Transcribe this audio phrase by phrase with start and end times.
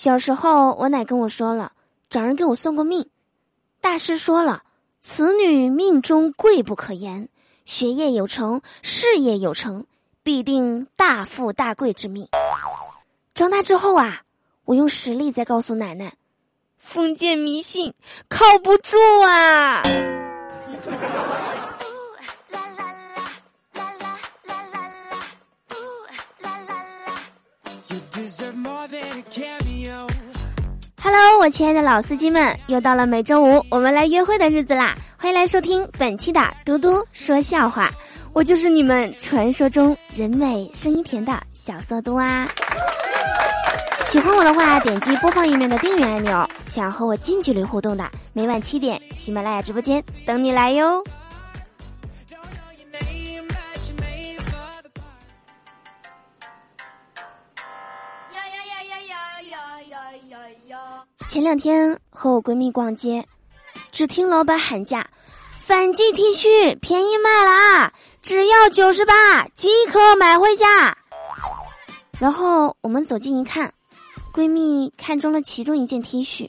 [0.00, 1.72] 小时候，我奶跟我说了，
[2.08, 3.10] 找人给我算过命，
[3.80, 4.62] 大师说了，
[5.00, 7.28] 此女命中贵不可言，
[7.64, 9.86] 学业有成，事业有成，
[10.22, 12.28] 必定大富大贵之命。
[13.34, 14.22] 长大之后啊，
[14.66, 16.14] 我用实力在告诉奶奶，
[16.78, 17.92] 封建迷信
[18.28, 18.96] 靠不住
[19.26, 19.82] 啊。
[31.02, 34.94] Hello，我亲爱的老司机们，又到了每周五我们来约会的日子啦！
[35.16, 37.90] 欢迎来收听本期的嘟嘟说笑话，
[38.34, 42.46] 我就是你们传说中人美声音甜的小色嘟啊！
[44.04, 46.46] 喜欢我的话，点击播放页面的订阅按钮。
[46.66, 51.02] 想和我近距离互动的，每晚七点喜马拉雅直播间等你来哟。
[61.28, 63.26] 前两天和我闺蜜逛街，
[63.90, 65.06] 只听老板喊价
[65.60, 67.92] ：“反季 T 恤便宜卖了啊，
[68.22, 70.96] 只要九十八即可买回家。”
[72.18, 73.72] 然后我们走近一看，
[74.32, 76.48] 闺蜜看中了其中一件 T 恤，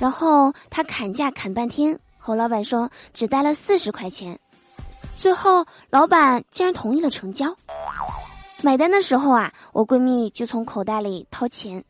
[0.00, 4.38] 然后她砍价砍半天，和老板说只带了四十块钱，
[5.16, 7.54] 最后老板竟然同意了成交。
[8.62, 11.84] 买单的时候啊，我闺蜜就从口袋里掏钱，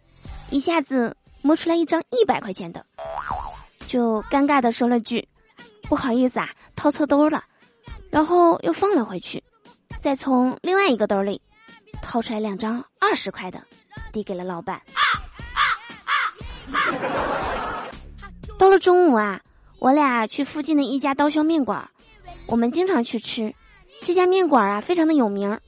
[0.50, 1.16] 一下子。
[1.42, 2.84] 摸出来一张一百块钱的，
[3.86, 5.28] 就尴尬的说了句
[5.88, 7.44] ：“不好意思啊，掏错兜了。”
[8.11, 9.41] 然后又放了回去，
[10.00, 11.41] 再从另外一个兜里
[12.03, 13.62] 掏出来两张二十块的，
[14.11, 14.83] 递给了老板。
[18.58, 19.41] 到了中午啊，
[19.78, 21.88] 我俩去附近的一家刀削面馆，
[22.48, 23.55] 我们经常去吃。
[24.00, 25.60] 这家面馆啊，非常的有名，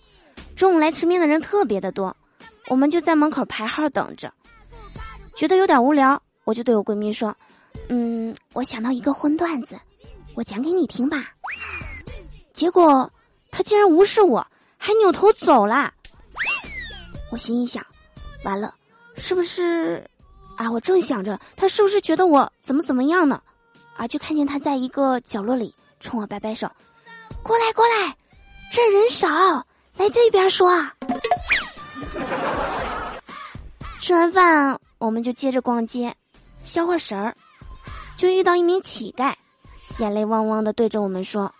[0.56, 2.16] 中午来吃面的人特别的多，
[2.66, 4.32] 我们就在门口排号等着。
[5.39, 7.33] 觉得有点无聊，我就对我闺蜜说
[7.89, 9.78] ：“嗯，我想到一个荤段子，
[10.34, 11.31] 我讲给你听吧。”
[12.53, 13.09] 结果
[13.48, 14.44] 她竟然无视我，
[14.77, 15.94] 还扭头走了。
[17.31, 17.87] 我心一想，
[18.43, 18.75] 完了，
[19.15, 20.04] 是不是？
[20.56, 23.41] 啊，我正想着她是不是觉得我怎么怎么样呢？
[23.97, 26.69] 啊，就看见她在一个角落里冲我摆摆手
[27.44, 28.16] ：“过来，过来，
[28.72, 29.28] 这人少，
[29.97, 30.69] 来这边说。”
[34.03, 34.81] 吃完饭。
[34.98, 36.12] 我们就接着逛街，
[36.64, 37.36] 消化神儿，
[38.16, 39.32] 就遇到一名乞丐，
[39.98, 41.54] 眼泪汪汪的对着我们说：“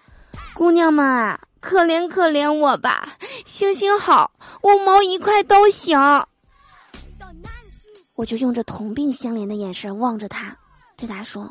[0.55, 4.33] 姑娘们啊，可怜可怜我吧，行行好，
[4.63, 5.97] 五毛一块都行。”
[8.17, 10.57] 我就用着同病相怜的眼神望着他，
[10.97, 11.49] 对他说：“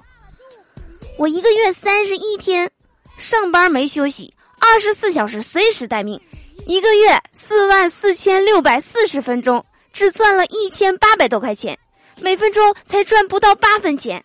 [1.18, 2.70] 我一个月三十一天，
[3.18, 6.20] 上班没休息，二十四小时随时待命，
[6.66, 9.66] 一个月四万四千六百四十分钟。”
[9.98, 11.76] 只赚了一千八百多块钱，
[12.22, 14.24] 每分钟才赚不到八分钱。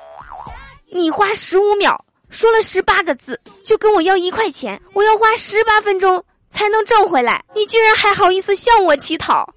[0.90, 7.42] 你花十五秒说了十八个字，就跟我要一块钱，我要花十八分钟才能挣回来。
[7.54, 9.48] 你居然还好意思向我乞讨？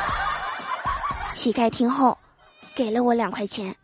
[1.32, 2.18] 乞丐听后，
[2.74, 3.74] 给了我两块钱，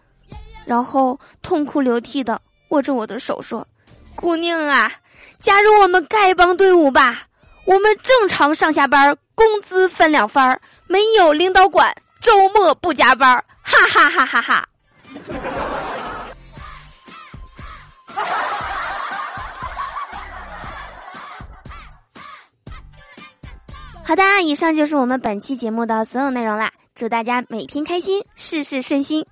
[0.67, 2.39] 然后痛哭流涕的
[2.69, 3.67] 握着我的手说
[4.15, 4.93] ：“姑娘啊，
[5.41, 7.23] 加入我们丐帮队伍吧，
[7.65, 14.69] 我们正常上下班，工资分两番。”没有领导管，周末不加班哈哈哈哈哈！
[24.05, 26.71] 好的，以上就是我们本期节目的所有内容啦！
[26.95, 29.25] 祝大家每天开心，事事顺心！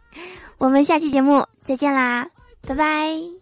[0.57, 2.27] 我们下期节目再见啦，
[2.67, 3.40] 拜拜！